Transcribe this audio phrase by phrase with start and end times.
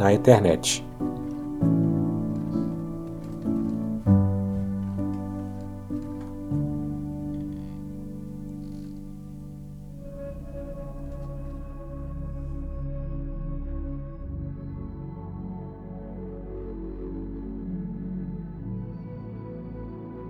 [0.00, 0.82] na internet.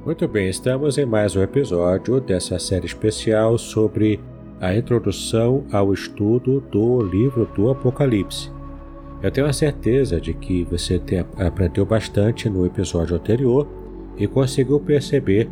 [0.04, 4.18] Muito bem, estamos em mais um episódio dessa série especial sobre
[4.60, 8.59] a introdução ao estudo do livro do Apocalipse.
[9.22, 13.66] Eu tenho a certeza de que você tem, aprendeu bastante no episódio anterior
[14.16, 15.48] e conseguiu perceber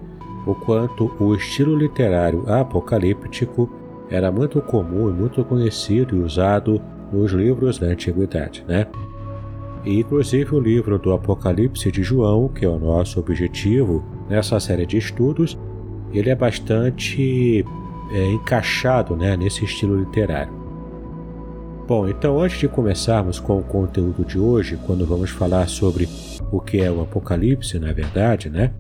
[0.47, 3.71] o quanto o estilo literário apocalíptico
[4.11, 6.81] era muito comum e muito conhecido e usado
[7.13, 8.87] nos livros da antiguidade, né?
[9.85, 14.87] E inclusive o livro do Apocalipse de João, que é o nosso objetivo nessa série
[14.87, 15.59] de estudos,
[16.13, 17.65] ele é bastante
[18.11, 20.58] é, encaixado né, nesse estilo literário.
[21.89, 26.07] Bom, então antes de começarmos com o conteúdo de hoje, quando vamos falar sobre
[26.53, 28.75] o que é o Apocalipse, na verdade, né?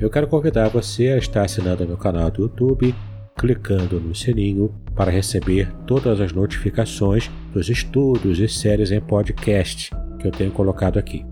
[0.00, 2.94] Eu quero convidar você a estar assinando meu canal do YouTube,
[3.36, 10.26] clicando no sininho para receber todas as notificações dos estudos e séries em podcast que
[10.26, 11.26] eu tenho colocado aqui.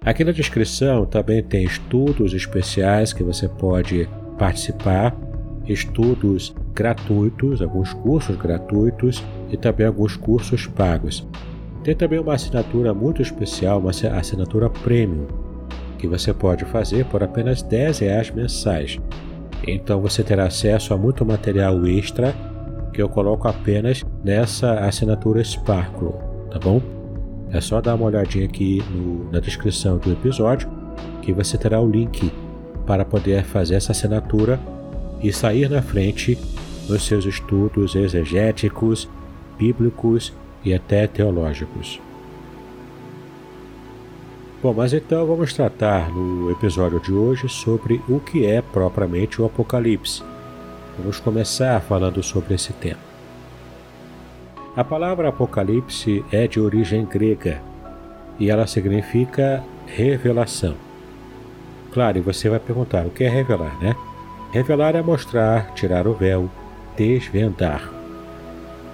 [0.00, 5.14] Aqui na descrição também tem estudos especiais que você pode participar,
[5.66, 11.26] estudos gratuitos, alguns cursos gratuitos e também alguns cursos pagos.
[11.82, 15.26] Tem também uma assinatura muito especial, uma assinatura premium,
[15.98, 18.98] que você pode fazer por apenas 10 reais mensais.
[19.66, 22.34] Então você terá acesso a muito material extra
[22.92, 26.12] que eu coloco apenas nessa assinatura Sparkle,
[26.50, 26.80] tá bom?
[27.50, 30.68] É só dar uma olhadinha aqui no, na descrição do episódio
[31.22, 32.32] que você terá o link
[32.86, 34.60] para poder fazer essa assinatura
[35.22, 36.38] e sair na frente
[36.88, 39.08] nos seus estudos exegéticos,
[39.58, 40.32] bíblicos
[40.64, 42.00] e até teológicos.
[44.62, 49.44] Bom, mas então vamos tratar no episódio de hoje sobre o que é propriamente o
[49.44, 50.22] Apocalipse.
[50.98, 53.00] Vamos começar falando sobre esse tema.
[54.74, 57.60] A palavra Apocalipse é de origem grega
[58.38, 60.74] e ela significa revelação.
[61.92, 63.94] Claro, e você vai perguntar o que é revelar, né?
[64.50, 66.48] Revelar é mostrar, tirar o véu,
[66.96, 67.92] desvendar.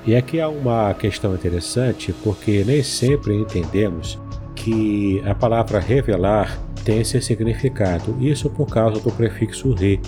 [0.07, 4.19] E aqui há uma questão interessante porque nem sempre entendemos
[4.55, 10.01] que a palavra revelar tem esse significado, isso por causa do prefixo re.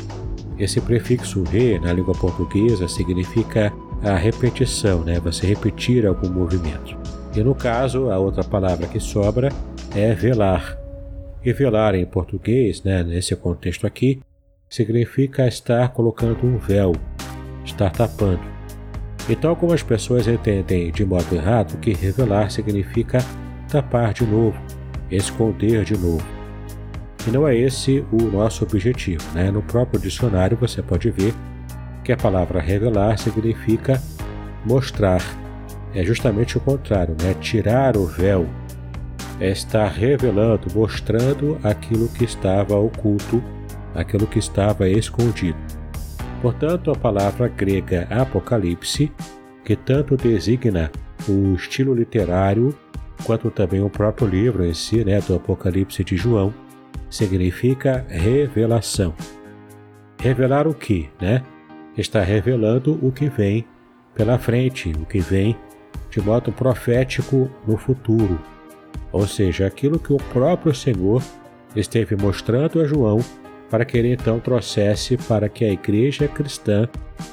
[0.59, 5.21] Esse prefixo re na língua portuguesa significa a repetição, né?
[5.21, 6.97] você repetir algum movimento.
[7.35, 9.49] E no caso, a outra palavra que sobra
[9.95, 10.79] é velar.
[11.45, 14.21] E velar em português, né, nesse contexto aqui,
[14.69, 16.93] significa estar colocando um véu,
[17.65, 18.41] estar tapando.
[19.29, 23.19] Então algumas pessoas entendem de modo errado que revelar significa
[23.69, 24.59] tapar de novo,
[25.11, 26.27] esconder de novo.
[27.27, 29.23] E não é esse o nosso objetivo.
[29.33, 29.51] Né?
[29.51, 31.33] No próprio dicionário você pode ver
[32.03, 34.03] que a palavra revelar significa
[34.65, 35.23] mostrar.
[35.95, 37.35] É justamente o contrário, né?
[37.35, 38.47] Tirar o véu
[39.39, 43.43] é estar revelando, mostrando aquilo que estava oculto,
[43.95, 45.59] aquilo que estava escondido.
[46.43, 49.13] Portanto, a palavra grega apocalipse,
[49.65, 50.91] que tanto designa
[51.29, 52.77] o estilo literário
[53.25, 56.53] quanto também o próprio livro em si, né, do Apocalipse de João,
[57.09, 59.15] significa revelação.
[60.21, 61.45] Revelar o que, né?
[61.97, 63.65] Está revelando o que vem
[64.13, 65.57] pela frente, o que vem
[66.11, 68.41] de modo profético no futuro,
[69.13, 71.23] ou seja, aquilo que o próprio Senhor
[71.77, 73.21] esteve mostrando a João
[73.73, 76.87] para que ele então trouxesse para que a igreja cristã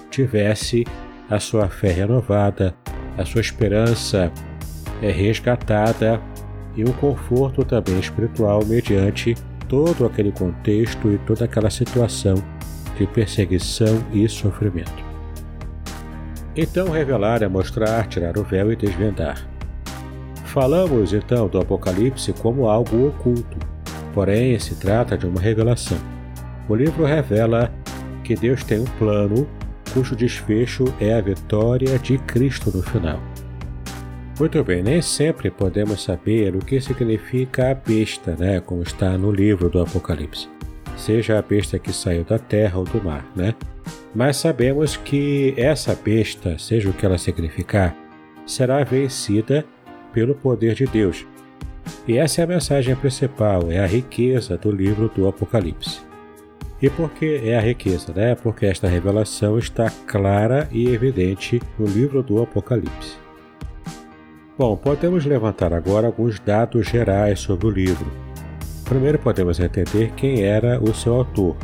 [0.10, 0.86] tivesse
[1.30, 2.74] a sua fé renovada,
[3.18, 4.32] a sua esperança
[5.02, 6.22] é resgatada
[6.78, 9.36] e um conforto também espiritual mediante
[9.68, 12.36] todo aquele contexto e toda aquela situação
[12.98, 15.04] de perseguição e sofrimento.
[16.56, 19.46] Então, revelar é mostrar, tirar o véu e desvendar.
[20.46, 23.58] Falamos então do Apocalipse como algo oculto,
[24.14, 26.19] porém se trata de uma revelação.
[26.70, 27.74] O livro revela
[28.24, 29.50] que Deus tem um plano
[29.92, 33.20] cujo desfecho é a vitória de Cristo no final.
[34.40, 39.32] Muito bem, nem sempre podemos saber o que significa a besta, né, como está no
[39.32, 40.48] livro do Apocalipse.
[40.96, 43.56] Seja a besta que saiu da terra ou do mar, né?
[44.14, 47.96] Mas sabemos que essa besta, seja o que ela significar,
[48.46, 49.66] será vencida
[50.14, 51.26] pelo poder de Deus.
[52.08, 56.09] E essa é a mensagem principal, é a riqueza do livro do Apocalipse.
[56.82, 58.14] E por que é a riqueza?
[58.16, 58.36] Né?
[58.36, 63.18] Porque esta revelação está clara e evidente no livro do Apocalipse.
[64.58, 68.08] Bom, podemos levantar agora alguns dados gerais sobre o livro.
[68.86, 71.56] Primeiro podemos entender quem era o seu autor.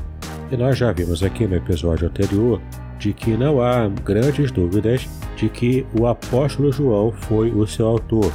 [0.51, 2.61] E nós já vimos aqui no episódio anterior
[2.99, 8.31] de que não há grandes dúvidas de que o apóstolo João foi o seu autor,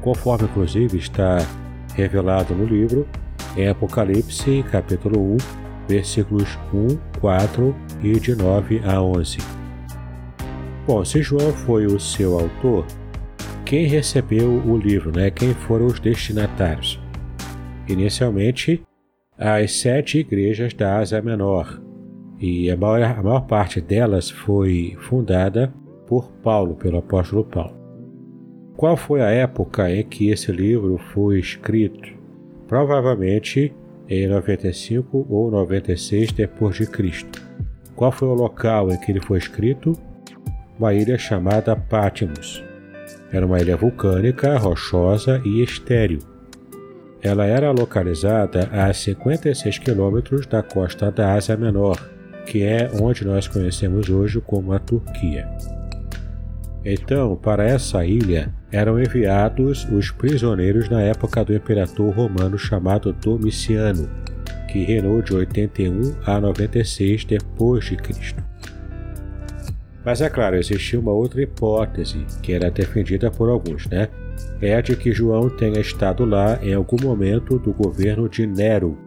[0.00, 1.38] conforme inclusive está
[1.94, 3.06] revelado no livro
[3.56, 9.38] em Apocalipse, capítulo 1, versículos 1, 4 e de 9 a 11.
[10.86, 12.86] Bom, se João foi o seu autor,
[13.64, 15.30] quem recebeu o livro, né?
[15.30, 17.00] quem foram os destinatários.
[17.88, 18.82] Inicialmente,
[19.38, 21.80] as sete igrejas da Ásia Menor,
[22.38, 25.72] e a maior, a maior parte delas foi fundada
[26.06, 27.76] por Paulo, pelo apóstolo Paulo.
[28.76, 32.12] Qual foi a época em que esse livro foi escrito?
[32.66, 33.72] Provavelmente
[34.12, 37.42] em 95 ou 96 depois de Cristo.
[37.96, 39.92] Qual foi o local em que ele foi escrito?
[40.78, 42.62] Uma ilha chamada Patmos.
[43.32, 46.18] Era uma ilha vulcânica, rochosa e estéril.
[47.22, 51.96] Ela era localizada a 56 quilômetros da costa da Ásia Menor,
[52.46, 55.48] que é onde nós conhecemos hoje como a Turquia.
[56.84, 64.08] Então, para essa ilha eram enviados os prisioneiros na época do imperador romano chamado Domiciano,
[64.68, 68.42] que reinou de 81 a 96 depois de Cristo.
[70.04, 74.08] Mas é claro, existia uma outra hipótese, que era defendida por alguns, né?
[74.60, 78.98] É a de que João tenha estado lá em algum momento do governo de Nero,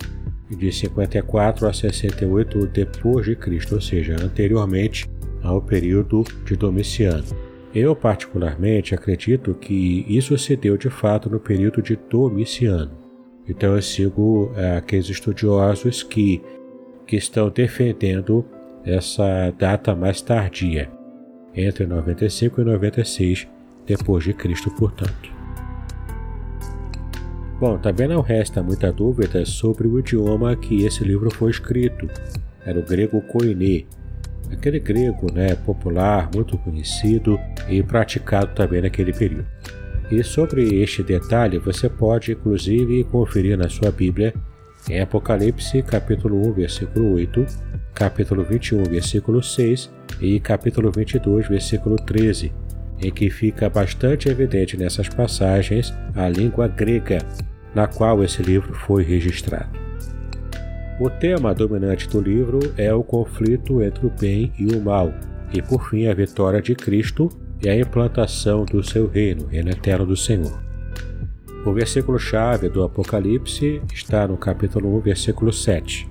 [0.49, 5.09] de 54 a 68 depois de Cristo, ou seja, anteriormente
[5.41, 7.44] ao período de Domiciano.
[7.75, 12.97] Eu particularmente acredito que isso se deu de fato no período de Domiciano.
[13.45, 16.41] Então eu sigo é, aqueles estudiosos que,
[17.05, 18.45] que estão defendendo
[18.85, 20.89] essa data mais tardia,
[21.53, 23.47] entre 95 e 96
[23.85, 25.35] depois de Cristo, portanto.
[27.59, 32.07] Bom, também não resta muita dúvida sobre o idioma que esse livro foi escrito.
[32.65, 33.85] Era o grego koiné,
[34.51, 37.39] aquele grego né, popular, muito conhecido
[37.69, 39.45] e praticado também naquele período.
[40.11, 44.33] E sobre este detalhe você pode inclusive conferir na sua Bíblia
[44.89, 47.45] em Apocalipse capítulo 1, versículo 8,
[47.93, 49.89] capítulo 21, versículo 6
[50.21, 52.53] e capítulo 22, versículo 13,
[53.01, 57.17] em que fica bastante evidente nessas passagens a língua grega
[57.73, 59.85] na qual esse livro foi registrado.
[60.97, 65.13] O tema dominante do livro é o conflito entre o bem e o mal,
[65.53, 67.27] e por fim a vitória de Cristo
[67.61, 70.57] e a implantação do seu reino, reino eterno do Senhor.
[71.65, 76.09] O versículo-chave do Apocalipse está no capítulo 1, versículo 7.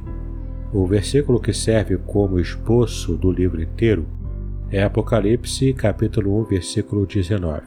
[0.71, 4.07] O versículo que serve como esboço do livro inteiro
[4.71, 7.63] é Apocalipse, capítulo 1, versículo 19.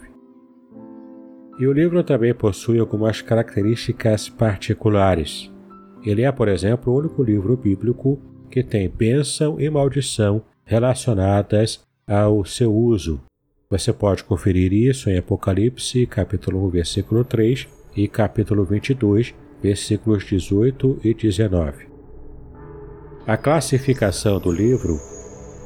[1.59, 5.51] E o livro também possui algumas características particulares.
[6.03, 12.45] Ele é, por exemplo, o único livro bíblico que tem bênção e maldição relacionadas ao
[12.45, 13.21] seu uso.
[13.69, 20.99] Você pode conferir isso em Apocalipse, capítulo 1, versículo 3 e capítulo 22, versículos 18
[21.03, 21.87] e 19.
[23.25, 24.97] A classificação do livro,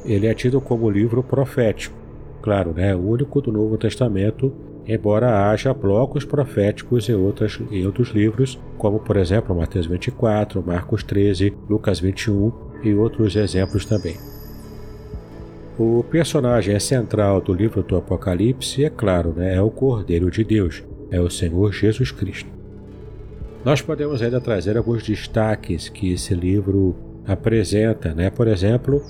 [0.04, 1.96] ele é tido como livro profético.
[2.42, 4.52] Claro, né, o único do Novo Testamento,
[4.86, 11.02] embora haja blocos proféticos em, outras, em outros livros, como por exemplo Mateus 24, Marcos
[11.02, 14.16] 13, Lucas 21 e outros exemplos também.
[15.78, 20.84] O personagem central do livro do Apocalipse, é claro, né, é o Cordeiro de Deus,
[21.10, 22.50] é o Senhor Jesus Cristo.
[23.64, 26.96] Nós podemos ainda trazer alguns destaques que esse livro
[27.26, 28.28] apresenta, né?
[28.28, 29.00] por exemplo,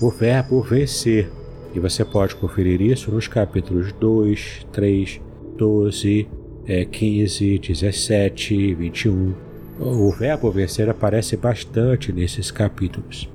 [0.00, 1.30] o verbo vencer.
[1.74, 5.20] E você pode conferir isso nos capítulos 2, 3,
[5.56, 6.28] 12,
[6.66, 9.34] é, 15, 17, 21.
[9.80, 13.28] O verbo vencer aparece bastante nesses capítulos.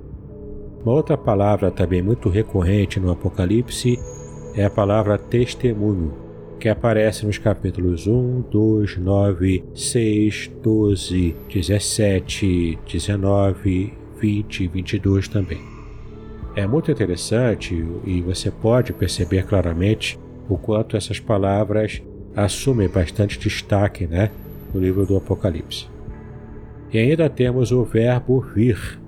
[0.84, 4.00] Uma outra palavra também muito recorrente no Apocalipse
[4.56, 6.14] é a palavra testemunho,
[6.60, 15.77] que aparece nos capítulos 1, 2, 9, 6, 12, 17, 19, 20 e 22 também.
[16.58, 22.02] É muito interessante e você pode perceber claramente o quanto essas palavras
[22.36, 24.32] assumem bastante destaque né,
[24.74, 25.88] no livro do Apocalipse.
[26.92, 29.00] E ainda temos o verbo vir,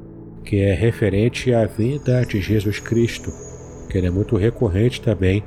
[0.43, 3.31] que é referente à vinda de Jesus Cristo,
[3.89, 5.43] que ele é muito recorrente também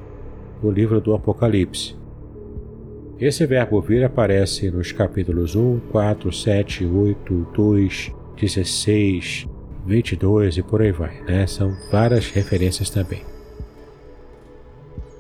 [0.60, 1.94] no livro do Apocalipse.
[3.20, 9.51] Esse verbo vir aparece nos capítulos 1, 4, 7, 8, 2, 16,
[9.86, 11.46] 22 e por aí vai, né?
[11.46, 13.22] São várias referências também.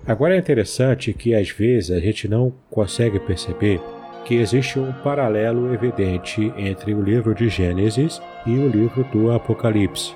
[0.06, 3.80] Agora é interessante que às vezes a gente não consegue perceber
[4.24, 10.14] que existe um paralelo evidente entre o livro de Gênesis e o livro do Apocalipse.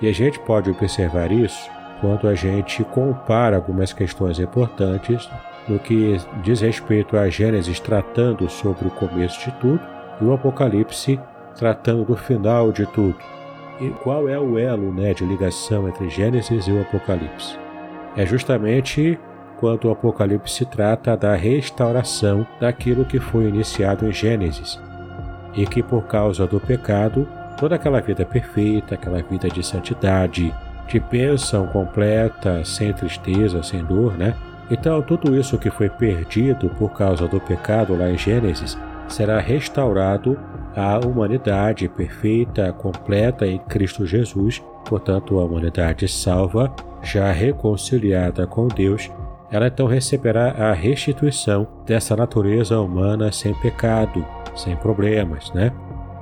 [0.00, 1.70] E a gente pode observar isso
[2.00, 5.28] quando a gente compara algumas questões importantes
[5.68, 9.80] no que diz respeito a Gênesis tratando sobre o começo de tudo
[10.20, 11.20] e o Apocalipse
[11.56, 13.39] tratando do final de tudo.
[13.80, 17.58] E qual é o elo né, de ligação entre Gênesis e o Apocalipse?
[18.16, 19.18] é justamente
[19.58, 24.80] quando o Apocalipse trata da restauração daquilo que foi iniciado em Gênesis,
[25.54, 30.54] e que por causa do pecado, toda aquela vida perfeita, aquela vida de santidade,
[30.86, 34.34] de bênção completa, sem tristeza, sem dor, né?
[34.70, 40.38] Então, tudo isso que foi perdido por causa do pecado lá em Gênesis será restaurado
[40.74, 46.72] à humanidade perfeita, completa em Cristo Jesus, portanto, a humanidade salva
[47.02, 49.10] já reconciliada com Deus,
[49.50, 54.24] ela então receberá a restituição dessa natureza humana sem pecado,
[54.54, 55.72] sem problemas, né?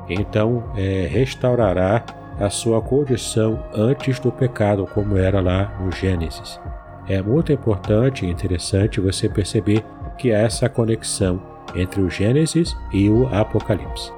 [0.09, 2.03] Então, é, restaurará
[2.41, 6.59] a sua condição antes do pecado, como era lá no Gênesis.
[7.07, 9.85] É muito importante e interessante você perceber
[10.17, 11.41] que há essa conexão
[11.75, 14.18] entre o Gênesis e o Apocalipse.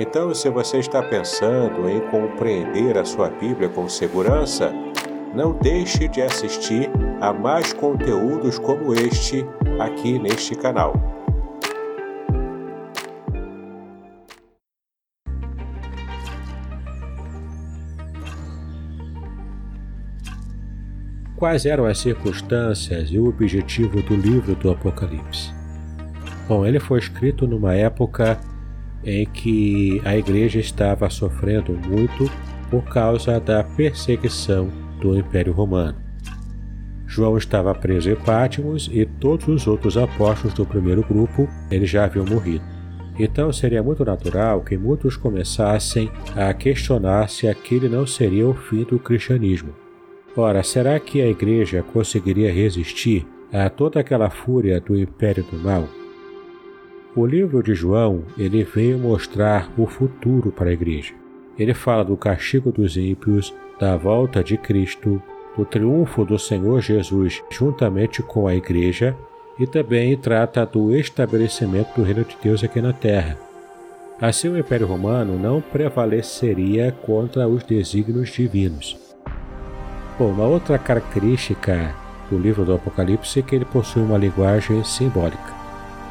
[0.00, 4.72] Então, se você está pensando em compreender a sua Bíblia com segurança,
[5.34, 6.88] não deixe de assistir
[7.20, 9.44] a mais conteúdos como este
[9.80, 10.92] aqui neste canal.
[21.34, 25.52] Quais eram as circunstâncias e o objetivo do livro do Apocalipse?
[26.46, 28.38] Bom, ele foi escrito numa época
[29.08, 32.30] em que a igreja estava sofrendo muito
[32.70, 35.96] por causa da perseguição do Império Romano.
[37.06, 42.04] João estava preso em Patmos e todos os outros apóstolos do primeiro grupo eles já
[42.04, 42.62] haviam morrido.
[43.18, 48.84] Então seria muito natural que muitos começassem a questionar se aquele não seria o fim
[48.84, 49.74] do cristianismo.
[50.36, 55.88] Ora, será que a igreja conseguiria resistir a toda aquela fúria do império do mal?
[57.18, 61.14] O livro de João, ele veio mostrar o futuro para a igreja.
[61.58, 65.20] Ele fala do castigo dos ímpios, da volta de Cristo,
[65.56, 69.16] do triunfo do Senhor Jesus juntamente com a igreja
[69.58, 73.36] e também trata do estabelecimento do reino de Deus aqui na terra.
[74.20, 78.96] Assim, o Império Romano não prevaleceria contra os desígnios divinos.
[80.16, 81.92] Bom, uma outra característica
[82.30, 85.58] do livro do Apocalipse é que ele possui uma linguagem simbólica.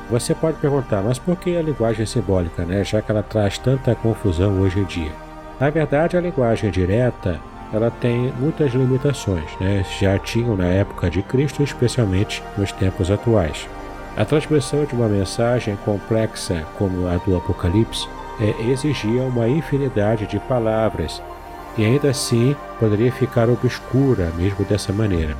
[0.10, 2.84] Você pode perguntar, mas por que a linguagem simbólica, né?
[2.84, 5.12] já que ela traz tanta confusão hoje em dia?
[5.60, 7.40] Na verdade, a linguagem direta
[7.74, 9.84] ela tem muitas limitações, né?
[10.00, 13.68] já tinham na época de Cristo, especialmente nos tempos atuais.
[14.16, 18.08] A transmissão de uma mensagem complexa como a do Apocalipse
[18.40, 21.22] é, exigia uma infinidade de palavras
[21.78, 25.36] e ainda assim poderia ficar obscura mesmo dessa maneira.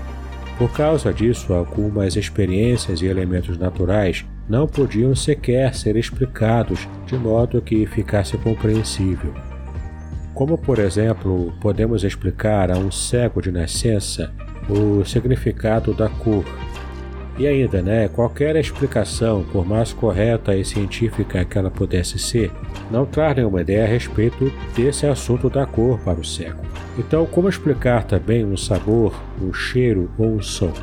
[0.58, 7.62] Por causa disso, algumas experiências e elementos naturais não podiam sequer ser explicados de modo
[7.62, 9.34] que ficasse compreensível.
[10.34, 14.32] Como, por exemplo, podemos explicar a um cego de nascença
[14.70, 16.46] o significado da cor.
[17.40, 22.52] E ainda, né, qualquer explicação, por mais correta e científica que ela pudesse ser,
[22.90, 26.62] não traz nenhuma ideia a respeito desse assunto da cor para o cego.
[26.98, 30.74] Então, como explicar também um sabor, um cheiro ou um som?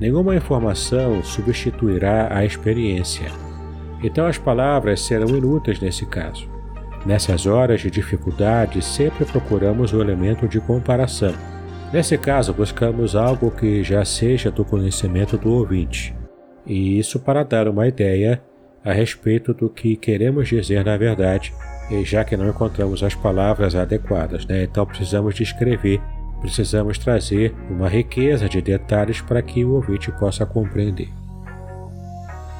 [0.00, 3.30] Nenhuma informação substituirá a experiência.
[4.02, 6.48] Então, as palavras serão inúteis nesse caso.
[7.04, 11.34] Nessas horas de dificuldade, sempre procuramos o elemento de comparação.
[11.92, 16.14] Nesse caso, buscamos algo que já seja do conhecimento do ouvinte,
[16.64, 18.40] e isso para dar uma ideia
[18.84, 21.52] a respeito do que queremos dizer na verdade,
[21.90, 24.62] e já que não encontramos as palavras adequadas, né?
[24.62, 26.00] então precisamos descrever,
[26.40, 31.08] precisamos trazer uma riqueza de detalhes para que o ouvinte possa compreender.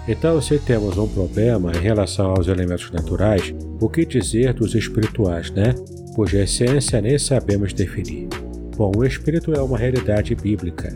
[0.08, 5.50] Então, se temos um problema em relação aos elementos naturais, o que dizer dos espirituais,
[5.50, 5.74] né?
[6.14, 8.28] Cuja essência nem sabemos definir.
[8.76, 10.92] Bom, o espírito é uma realidade bíblica.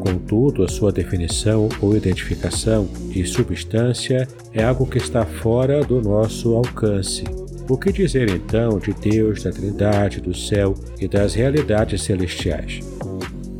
[0.00, 6.54] Contudo, a sua definição ou identificação de substância é algo que está fora do nosso
[6.54, 7.24] alcance.
[7.68, 12.78] O que dizer então de Deus, da Trindade, do céu e das realidades celestiais?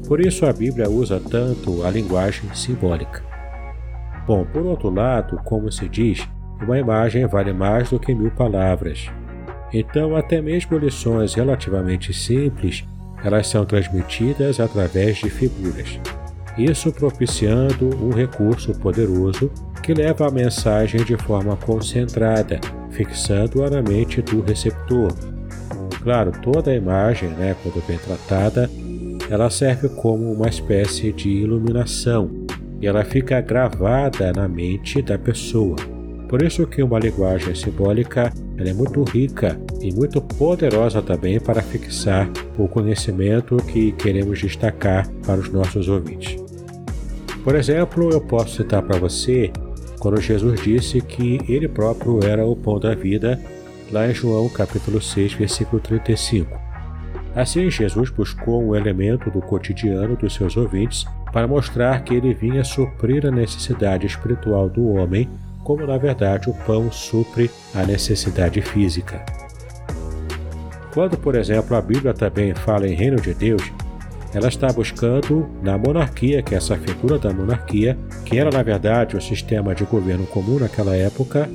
[0.07, 3.25] Por isso a Bíblia usa tanto a linguagem simbólica.
[4.25, 6.21] Bom, por outro lado, como se diz,
[6.63, 9.11] uma imagem vale mais do que mil palavras.
[9.73, 12.85] Então, até mesmo lições relativamente simples,
[13.25, 15.99] elas são transmitidas através de figuras.
[16.57, 19.51] Isso propiciando um recurso poderoso
[19.83, 22.61] que leva a mensagem de forma concentrada,
[22.97, 25.13] fixando-a na mente do receptor.
[26.03, 28.71] Claro, toda a imagem, né, quando bem tratada,
[29.29, 32.31] ela serve como uma espécie de iluminação
[32.81, 35.77] e ela fica gravada na mente da pessoa.
[36.29, 42.29] Por isso que uma linguagem simbólica é muito rica e muito poderosa também para fixar
[42.59, 46.37] o conhecimento que queremos destacar para os nossos ouvintes.
[47.45, 49.53] Por exemplo, eu posso citar para você
[50.07, 53.41] quando Jesus disse que ele próprio era o pão da vida,
[53.91, 56.57] lá em João capítulo 6, versículo 35.
[57.35, 62.63] Assim, Jesus buscou um elemento do cotidiano dos seus ouvintes para mostrar que ele vinha
[62.63, 65.29] suprir a necessidade espiritual do homem,
[65.65, 69.27] como na verdade o pão supre a necessidade física.
[70.95, 73.73] Quando, por exemplo, a Bíblia também fala em reino de Deus,
[74.37, 79.17] ela está buscando na monarquia, que é essa figura da monarquia, que era na verdade
[79.17, 81.49] o sistema de governo comum naquela época,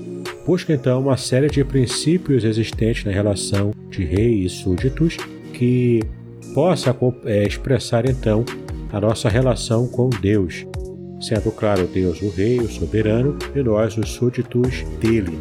[0.47, 5.15] busca então uma série de princípios existentes na relação de rei e súditos
[5.53, 6.01] que
[6.55, 8.43] possa é, expressar então
[8.91, 10.65] a nossa relação com Deus,
[11.21, 15.37] sendo claro Deus o Rei, o soberano, e nós os súditos dele.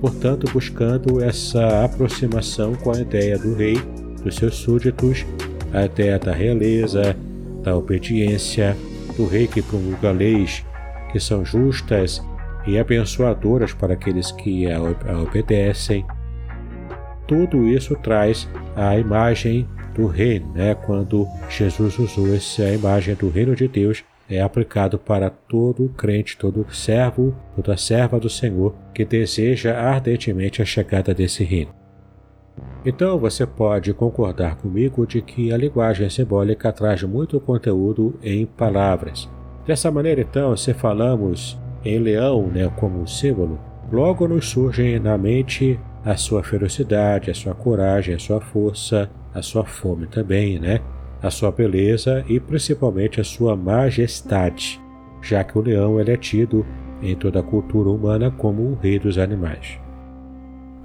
[0.00, 3.76] Portanto, buscando essa aproximação com a ideia do rei,
[4.24, 5.24] dos seus súditos,
[5.72, 7.16] a ideia da realeza,
[7.62, 8.76] da obediência,
[9.16, 10.64] do rei que promulga leis
[11.10, 12.22] que são justas
[12.66, 14.80] e abençoadoras para aqueles que a
[15.22, 16.04] obedecem.
[17.26, 20.74] Tudo isso traz a imagem do reino, né?
[20.74, 26.66] quando Jesus usou essa imagem do reino de Deus, é aplicado para todo crente, todo
[26.70, 31.77] servo, toda serva do Senhor que deseja ardentemente a chegada desse reino.
[32.88, 39.28] Então você pode concordar comigo de que a linguagem simbólica traz muito conteúdo em palavras.
[39.66, 43.60] Dessa maneira, então, se falamos em leão né, como símbolo,
[43.92, 49.42] logo nos surgem na mente a sua ferocidade, a sua coragem, a sua força, a
[49.42, 50.80] sua fome também, né?
[51.22, 54.80] A sua beleza e principalmente a sua majestade,
[55.20, 56.64] já que o leão ele é tido
[57.02, 59.78] em toda a cultura humana como o rei dos animais.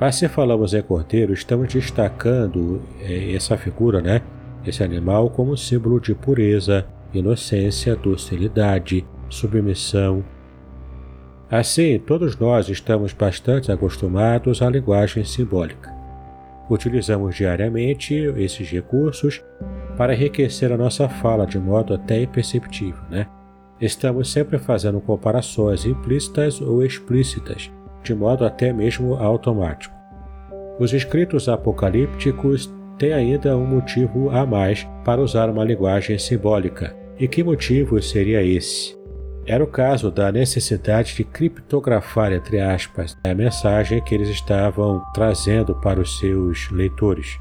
[0.03, 4.21] Mas se falamos em cordeiro, estamos destacando é, essa figura, né?
[4.67, 10.21] Esse animal como símbolo de pureza, inocência, docilidade, submissão.
[11.49, 15.89] Assim, todos nós estamos bastante acostumados à linguagem simbólica.
[16.69, 19.41] Utilizamos diariamente esses recursos
[19.95, 23.25] para enriquecer a nossa fala de modo até imperceptível, né?
[23.79, 27.71] Estamos sempre fazendo comparações implícitas ou explícitas,
[28.03, 29.95] de modo até mesmo automático.
[30.79, 36.95] Os escritos apocalípticos têm ainda um motivo a mais para usar uma linguagem simbólica.
[37.19, 38.97] E que motivo seria esse?
[39.45, 45.75] Era o caso da necessidade de criptografar, entre aspas, a mensagem que eles estavam trazendo
[45.75, 47.37] para os seus leitores,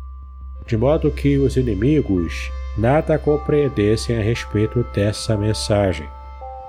[0.66, 6.08] de modo que os inimigos nada compreendessem a respeito dessa mensagem.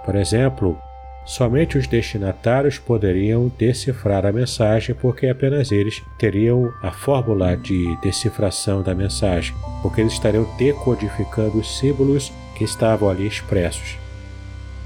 [0.06, 0.78] Por exemplo,
[1.26, 8.82] somente os destinatários poderiam decifrar a mensagem porque apenas eles teriam a fórmula de decifração
[8.82, 13.98] da mensagem, porque eles estariam decodificando os símbolos que estavam ali expressos.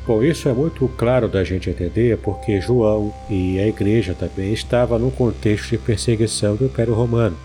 [0.06, 4.97] Bom, isso é muito claro da gente entender porque João e a igreja também estavam
[4.97, 7.36] num contexto de perseguição do Império Romano.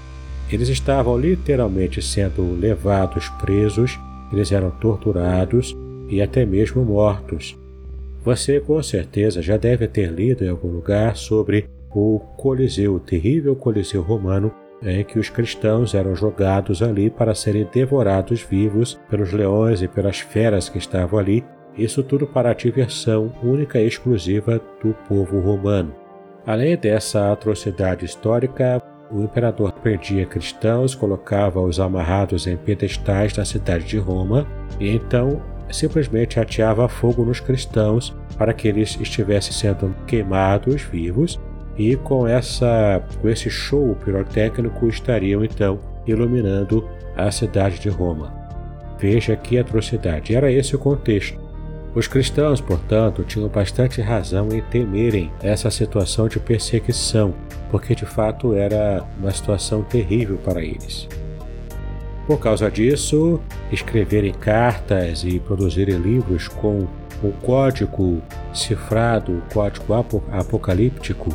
[0.49, 3.99] Eles estavam literalmente sendo levados presos,
[4.33, 5.77] eles eram torturados
[6.09, 7.57] e até mesmo mortos.
[8.25, 13.57] Você com certeza já deve ter lido em algum lugar sobre o Coliseu, o terrível
[13.57, 19.83] Coliseu romano, em que os cristãos eram jogados ali para serem devorados vivos pelos leões
[19.83, 21.45] e pelas feras que estavam ali
[21.77, 25.95] isso tudo para a diversão única e exclusiva do povo romano.
[26.47, 33.99] Além dessa atrocidade histórica, o imperador prendia cristãos, colocava-os amarrados em pedestais na cidade de
[33.99, 34.47] Roma
[34.81, 35.41] e então
[35.73, 41.41] simplesmente ateava fogo nos cristãos para que eles estivessem sendo queimados vivos
[41.77, 48.33] e com essa com esse show pirotécnico estariam então iluminando a cidade de Roma.
[48.99, 50.35] Veja que atrocidade.
[50.35, 51.41] Era esse o contexto.
[51.95, 57.35] Os cristãos, portanto, tinham bastante razão em temerem essa situação de perseguição,
[57.71, 61.07] porque de fato era uma situação terrível para eles.
[62.27, 66.87] Por causa disso, escreverem cartas e produzirem livros com
[67.23, 71.31] o código cifrado, o código apocalíptico,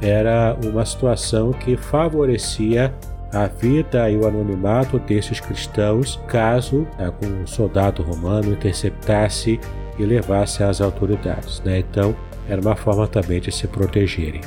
[0.00, 2.92] era uma situação que favorecia
[3.32, 9.58] a vida e o anonimato desses cristãos caso algum soldado romano interceptasse
[9.98, 11.60] e levasse às autoridades.
[11.64, 11.80] Né?
[11.80, 12.14] Então,
[12.48, 14.40] era uma forma também de se protegerem.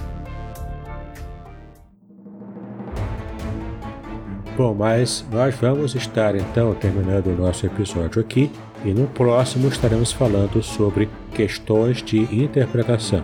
[4.57, 8.51] Bom, mas nós vamos estar então terminando o nosso episódio aqui
[8.83, 13.21] e no próximo estaremos falando sobre questões de interpretação.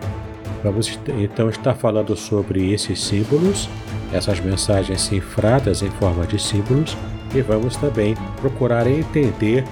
[0.62, 3.68] Vamos então estar falando sobre esses símbolos,
[4.12, 6.96] essas mensagens cifradas em forma de símbolos
[7.34, 9.64] e vamos também procurar entender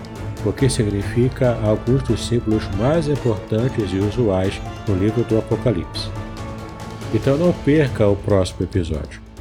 [0.44, 6.10] o que significa alguns dos símbolos mais importantes e usuais no livro do Apocalipse.
[7.14, 9.31] Então não perca o próximo episódio.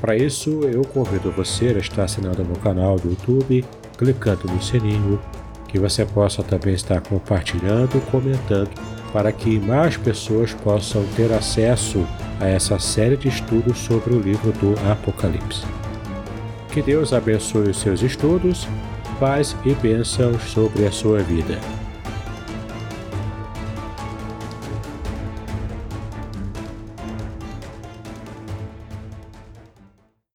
[0.00, 3.64] Para isso, eu convido você a estar assinando meu canal do YouTube,
[3.98, 5.20] clicando no sininho,
[5.68, 8.70] que você possa também estar compartilhando, comentando,
[9.12, 12.06] para que mais pessoas possam ter acesso
[12.40, 15.64] a essa série de estudos sobre o livro do Apocalipse.
[16.72, 18.66] Que Deus abençoe os seus estudos
[19.20, 21.60] paz e bênçãos sobre a sua vida.